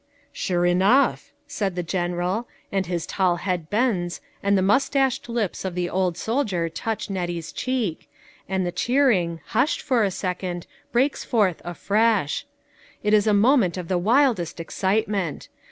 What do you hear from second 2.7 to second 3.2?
and his